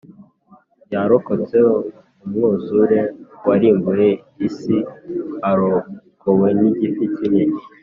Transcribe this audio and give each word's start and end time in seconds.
yarokotse 0.93 1.57
umwuzure 2.23 2.99
warimbuye 3.47 4.09
isi 4.47 4.77
arokowe 5.49 6.49
n’igifi 6.59 7.05
kinini 7.15 7.59